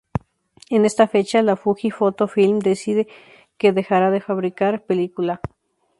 En 0.71 0.83
esta 0.83 1.07
fecha 1.07 1.43
la 1.43 1.55
Fuji 1.55 1.91
Photo 1.91 2.27
Film 2.27 2.57
dice 2.57 3.05
que 3.59 3.71
dejará 3.71 4.09
de 4.09 4.19
fabricar 4.19 4.83
película. 4.83 5.41